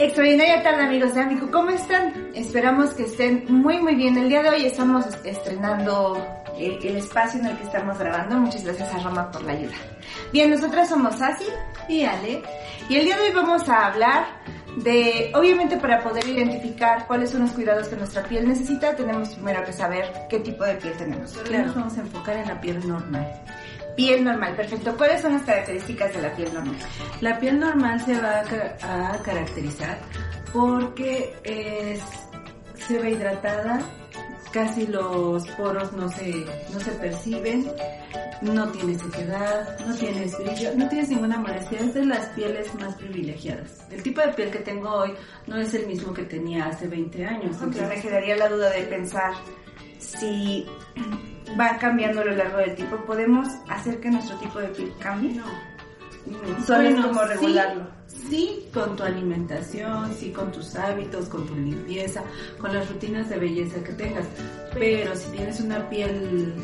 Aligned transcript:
Extraordinaria 0.00 0.62
tarde 0.62 0.84
amigos 0.84 1.14
de 1.14 1.20
Amico, 1.20 1.50
¿cómo 1.52 1.68
están? 1.68 2.30
Esperamos 2.34 2.94
que 2.94 3.02
estén 3.02 3.44
muy 3.48 3.78
muy 3.82 3.94
bien. 3.96 4.16
El 4.16 4.30
día 4.30 4.42
de 4.42 4.48
hoy 4.48 4.64
estamos 4.64 5.04
estrenando 5.24 6.26
el, 6.58 6.82
el 6.82 6.96
espacio 6.96 7.38
en 7.38 7.48
el 7.48 7.58
que 7.58 7.64
estamos 7.64 7.98
grabando. 7.98 8.36
Muchas 8.36 8.64
gracias 8.64 8.94
a 8.94 8.98
Roma 9.00 9.30
por 9.30 9.42
la 9.42 9.52
ayuda. 9.52 9.74
Bien, 10.32 10.48
nosotras 10.48 10.88
somos 10.88 11.20
Asi 11.20 11.44
y 11.86 12.04
Ale 12.04 12.42
y 12.88 12.96
el 12.96 13.04
día 13.04 13.16
de 13.18 13.24
hoy 13.24 13.32
vamos 13.34 13.68
a 13.68 13.88
hablar 13.88 14.24
de, 14.78 15.32
obviamente 15.34 15.76
para 15.76 16.00
poder 16.02 16.26
identificar 16.26 17.06
cuáles 17.06 17.28
son 17.28 17.42
los 17.42 17.50
cuidados 17.50 17.88
que 17.88 17.96
nuestra 17.96 18.22
piel 18.22 18.48
necesita, 18.48 18.96
tenemos 18.96 19.34
primero 19.34 19.62
que 19.64 19.74
saber 19.74 20.10
qué 20.30 20.40
tipo 20.40 20.64
de 20.64 20.76
piel 20.76 20.96
tenemos. 20.96 21.32
Claro. 21.44 21.66
Nos 21.66 21.74
vamos 21.74 21.98
a 21.98 22.00
enfocar 22.00 22.36
en 22.38 22.48
la 22.48 22.58
piel 22.58 22.88
normal. 22.88 23.30
Piel 23.96 24.24
normal, 24.24 24.54
perfecto. 24.56 24.96
¿Cuáles 24.96 25.20
son 25.20 25.32
las 25.34 25.42
características 25.42 26.14
de 26.14 26.22
la 26.22 26.34
piel 26.34 26.52
normal? 26.54 26.76
La 27.20 27.38
piel 27.38 27.58
normal 27.60 28.00
se 28.04 28.18
va 28.20 28.42
a, 28.82 29.12
a 29.14 29.18
caracterizar 29.22 29.98
porque 30.52 31.34
es, 31.44 32.00
se 32.86 32.98
ve 32.98 33.10
hidratada, 33.12 33.80
casi 34.52 34.86
los 34.86 35.46
poros 35.50 35.92
no 35.92 36.08
se, 36.08 36.32
no 36.72 36.80
se 36.80 36.90
perciben, 36.92 37.70
no 38.42 38.68
tienes 38.72 39.00
sequedad, 39.02 39.78
no 39.86 39.94
tienes 39.94 40.36
brillo, 40.38 40.70
no 40.76 40.88
tienes 40.88 41.08
ninguna 41.10 41.38
molestia, 41.38 41.80
es 41.80 41.94
de 41.94 42.06
las 42.06 42.26
pieles 42.28 42.74
más 42.76 42.94
privilegiadas. 42.96 43.86
El 43.90 44.02
tipo 44.02 44.20
de 44.22 44.28
piel 44.32 44.50
que 44.50 44.60
tengo 44.60 44.88
hoy 44.90 45.12
no 45.46 45.56
es 45.56 45.72
el 45.74 45.86
mismo 45.86 46.12
que 46.14 46.22
tenía 46.24 46.66
hace 46.66 46.88
20 46.88 47.24
años. 47.26 47.56
Aunque 47.60 47.78
entonces- 47.80 47.88
me 48.04 48.10
quedaría 48.10 48.36
la 48.36 48.48
duda 48.48 48.70
de 48.70 48.82
pensar 48.84 49.32
si 50.00 50.66
va 51.58 51.78
cambiando 51.78 52.22
a 52.22 52.24
lo 52.24 52.34
largo 52.34 52.58
del 52.58 52.74
tiempo. 52.74 52.96
¿Podemos 53.06 53.48
hacer 53.68 54.00
que 54.00 54.10
nuestro 54.10 54.36
tipo 54.38 54.58
de 54.58 54.68
piel 54.68 54.92
cambie? 54.98 55.34
No. 55.34 55.44
Solo 56.66 56.82
es 56.82 56.94
Bueno, 56.94 57.08
como 57.08 57.22
sí, 57.22 57.28
regularlo. 57.28 57.86
Sí, 58.06 58.68
con 58.72 58.96
tu 58.96 59.02
alimentación, 59.02 60.12
sí, 60.14 60.30
con 60.30 60.52
tus 60.52 60.76
hábitos, 60.76 61.28
con 61.28 61.46
tu 61.46 61.54
limpieza, 61.54 62.22
con 62.60 62.74
las 62.74 62.88
rutinas 62.88 63.28
de 63.28 63.38
belleza 63.38 63.82
que 63.82 63.92
tengas. 63.92 64.26
Pero 64.74 65.16
si 65.16 65.28
tienes 65.30 65.60
una 65.60 65.88
piel 65.88 66.54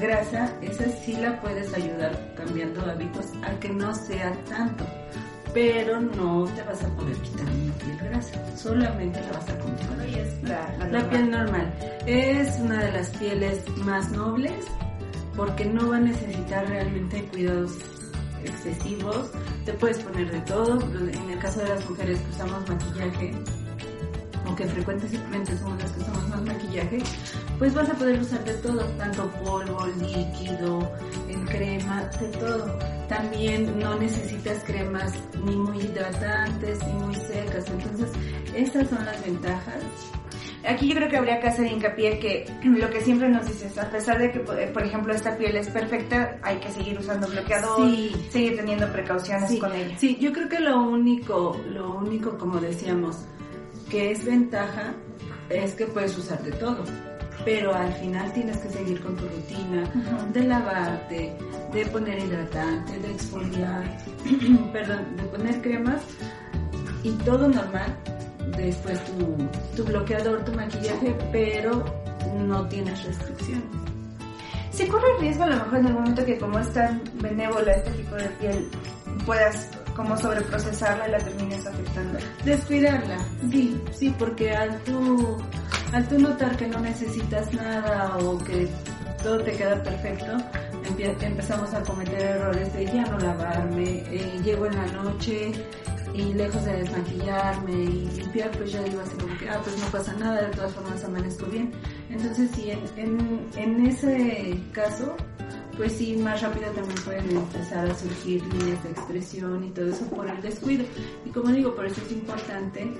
grasa, 0.00 0.52
esa 0.62 0.88
sí 1.04 1.14
la 1.14 1.40
puedes 1.40 1.72
ayudar 1.74 2.34
cambiando 2.36 2.80
hábitos 2.82 3.26
a 3.42 3.58
que 3.60 3.68
no 3.68 3.94
sea 3.94 4.32
tanto. 4.48 4.84
Pero 5.56 6.02
no 6.02 6.44
te 6.54 6.62
vas 6.64 6.84
a 6.84 6.88
poder 6.96 7.16
quitar 7.16 7.46
una 7.46 7.72
piel 7.78 7.96
grasa, 8.10 8.56
solamente 8.58 9.18
la 9.22 9.32
vas 9.38 9.48
a 9.48 9.58
controlar. 9.58 10.06
Y 10.06 10.14
es 10.16 10.42
la, 10.42 10.68
la 10.76 10.84
La 10.84 10.84
normal. 10.86 11.08
piel 11.08 11.30
normal 11.30 11.74
es 12.04 12.58
una 12.60 12.84
de 12.84 12.92
las 12.92 13.08
pieles 13.16 13.64
más 13.78 14.10
nobles 14.10 14.52
porque 15.34 15.64
no 15.64 15.88
va 15.88 15.96
a 15.96 16.00
necesitar 16.00 16.68
realmente 16.68 17.24
cuidados 17.32 17.72
excesivos. 18.44 19.30
Te 19.64 19.72
puedes 19.72 19.98
poner 20.00 20.30
de 20.30 20.40
todo. 20.42 20.78
En 20.78 21.30
el 21.30 21.38
caso 21.38 21.60
de 21.60 21.68
las 21.70 21.88
mujeres 21.88 22.18
que 22.20 22.30
usamos 22.32 22.68
maquillaje, 22.68 23.32
aunque 24.44 24.66
frecuentemente 24.66 25.56
somos 25.56 25.82
las 25.82 25.90
que 25.92 26.00
usamos 26.02 26.28
más 26.28 26.42
maquillaje, 26.42 26.98
pues 27.58 27.72
vas 27.72 27.88
a 27.88 27.94
poder 27.94 28.20
usar 28.20 28.44
de 28.44 28.52
todo, 28.54 28.84
tanto 28.98 29.26
polvo, 29.42 29.86
líquido, 30.02 30.92
en 31.30 31.46
crema, 31.46 32.02
de 32.20 32.28
todo. 32.38 32.78
También 33.08 33.78
no 33.78 33.94
necesitas 33.98 34.62
cremas 34.64 35.12
ni 35.44 35.56
muy 35.56 35.78
hidratantes 35.80 36.84
ni 36.86 36.92
muy 36.94 37.14
secas. 37.14 37.64
Entonces, 37.70 38.10
esas 38.54 38.88
son 38.88 39.04
las 39.04 39.24
ventajas 39.24 39.82
Aquí 40.68 40.88
yo 40.88 40.96
creo 40.96 41.08
que 41.08 41.16
habría 41.16 41.38
que 41.40 41.46
hacer 41.46 41.70
hincapié 41.70 42.18
que 42.18 42.44
lo 42.64 42.90
que 42.90 43.00
siempre 43.00 43.28
nos 43.28 43.46
dices, 43.46 43.78
a 43.78 43.88
pesar 43.88 44.18
de 44.18 44.32
que, 44.32 44.40
por 44.40 44.56
por 44.72 44.82
ejemplo, 44.82 45.12
esta 45.14 45.36
piel 45.36 45.56
es 45.56 45.68
perfecta, 45.68 46.38
hay 46.42 46.56
que 46.58 46.70
seguir 46.70 46.98
usando 46.98 47.28
bloqueador, 47.28 47.88
Sí. 47.88 48.12
seguir 48.30 48.56
teniendo 48.56 48.90
precauciones 48.92 49.48
Sí, 49.48 49.58
con 49.60 49.72
ella. 49.72 49.96
sí, 49.98 50.16
yo 50.20 50.32
creo 50.32 50.48
que 50.48 50.58
lo 50.60 50.82
único, 50.82 51.56
lo 51.68 51.94
único, 51.94 52.36
como 52.36 52.58
decíamos, 52.58 53.16
que 53.88 54.10
es 54.10 54.24
ventaja 54.24 54.94
es 55.50 55.74
que 55.74 55.86
puedes 55.86 56.18
usar 56.18 56.42
de 56.42 56.50
todo. 56.52 56.82
Pero 57.46 57.72
al 57.74 57.92
final 57.94 58.30
tienes 58.32 58.58
que 58.58 58.68
seguir 58.68 59.00
con 59.00 59.16
tu 59.16 59.26
rutina 59.26 59.84
Ujú. 59.94 60.32
de 60.32 60.42
lavarte, 60.42 61.32
de 61.72 61.86
poner 61.86 62.18
hidratante, 62.18 62.98
de 62.98 63.10
exfoliar, 63.12 63.84
perdón, 64.72 65.16
de 65.16 65.22
poner 65.22 65.62
cremas 65.62 66.02
y 67.04 67.10
todo 67.24 67.48
normal. 67.48 67.96
Después 68.56 69.00
tu, 69.06 69.36
tu 69.76 69.84
bloqueador, 69.84 70.44
tu 70.44 70.52
maquillaje, 70.52 71.16
pero 71.32 71.84
no 72.46 72.66
tienes 72.66 73.04
restricciones. 73.04 73.64
Si 74.72 74.86
corre 74.88 75.06
el 75.14 75.20
riesgo 75.22 75.44
a 75.44 75.46
lo 75.46 75.56
mejor 75.56 75.78
en 75.78 75.86
el 75.86 75.94
momento 75.94 76.24
que 76.26 76.38
como 76.38 76.58
es 76.58 76.70
tan 76.72 77.00
benévola 77.14 77.72
este 77.72 77.90
tipo 77.92 78.16
de 78.16 78.28
piel, 78.40 78.68
puedas 79.24 79.70
como 79.94 80.16
sobreprocesarla 80.18 81.08
y 81.08 81.10
la 81.12 81.18
termines 81.18 81.66
afectando. 81.66 82.18
Descuidarla, 82.44 83.16
sí, 83.50 83.80
sí, 83.92 84.14
porque 84.18 84.52
al 84.52 84.78
tú, 84.82 85.38
al 85.92 86.08
tú 86.08 86.18
notar 86.18 86.56
que 86.56 86.66
no 86.66 86.80
necesitas 86.80 87.52
nada 87.54 88.16
o 88.18 88.38
que 88.38 88.68
todo 89.22 89.38
te 89.42 89.52
queda 89.52 89.82
perfecto, 89.82 90.36
empezamos 90.98 91.72
a 91.74 91.82
cometer 91.82 92.20
errores 92.20 92.72
de 92.72 92.86
ya 92.86 93.04
no 93.04 93.18
lavarme, 93.18 94.04
eh, 94.10 94.40
llego 94.44 94.66
en 94.66 94.76
la 94.76 94.86
noche 94.86 95.52
y 96.14 96.32
lejos 96.32 96.64
de 96.64 96.78
desmaquillarme 96.78 97.72
y 97.72 98.08
limpiar, 98.16 98.50
pues 98.52 98.72
ya 98.72 98.82
digo 98.82 99.00
así 99.00 99.16
como 99.16 99.36
que, 99.36 99.48
ah, 99.48 99.60
pues 99.62 99.78
no 99.78 99.86
pasa 99.86 100.14
nada, 100.14 100.42
de 100.42 100.54
todas 100.54 100.72
formas 100.72 101.04
amanezco 101.04 101.46
bien. 101.46 101.72
Entonces, 102.08 102.50
sí, 102.54 102.70
en, 102.70 102.80
en, 102.96 103.46
en 103.56 103.86
ese 103.86 104.58
caso, 104.72 105.14
pues 105.76 105.92
sí, 105.92 106.16
más 106.16 106.40
rápido 106.40 106.70
también 106.70 107.02
pueden 107.04 107.36
empezar 107.36 107.90
a 107.90 107.94
surgir 107.94 108.42
líneas 108.46 108.82
de 108.82 108.90
expresión 108.90 109.64
y 109.64 109.70
todo 109.70 109.88
eso 109.88 110.06
por 110.06 110.28
el 110.28 110.40
descuido. 110.40 110.84
Y 111.26 111.30
como 111.30 111.50
digo, 111.50 111.74
por 111.74 111.84
eso 111.84 112.00
es 112.06 112.12
importante 112.12 112.90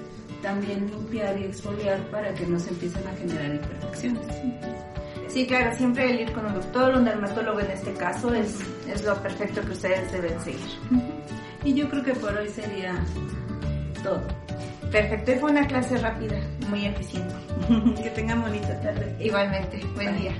también 0.46 0.88
limpiar 0.88 1.36
y 1.40 1.44
exfoliar 1.44 1.98
para 2.12 2.32
que 2.32 2.46
no 2.46 2.56
se 2.60 2.70
empiecen 2.70 3.04
a 3.08 3.16
generar 3.16 3.56
imperfecciones. 3.56 4.26
Sí, 5.26 5.44
claro, 5.44 5.76
siempre 5.76 6.08
el 6.08 6.20
ir 6.20 6.32
con 6.32 6.46
un 6.46 6.54
doctor, 6.54 6.94
un 6.94 7.04
dermatólogo 7.04 7.58
en 7.58 7.70
este 7.72 7.92
caso, 7.94 8.32
es, 8.32 8.56
es 8.88 9.04
lo 9.04 9.20
perfecto 9.20 9.60
que 9.62 9.72
ustedes 9.72 10.12
deben 10.12 10.40
seguir. 10.40 10.70
Y 11.64 11.74
yo 11.74 11.90
creo 11.90 12.04
que 12.04 12.14
por 12.14 12.32
hoy 12.32 12.48
sería 12.48 12.94
todo. 14.04 14.22
Perfecto, 14.92 15.32
y 15.32 15.34
fue 15.34 15.50
una 15.50 15.66
clase 15.66 15.98
rápida, 15.98 16.38
muy 16.68 16.86
eficiente. 16.86 17.34
que 18.04 18.10
tengan 18.10 18.40
bonita 18.40 18.80
tarde. 18.80 19.16
Igualmente, 19.18 19.80
buen 19.96 20.12
Bye. 20.12 20.20
día. 20.20 20.32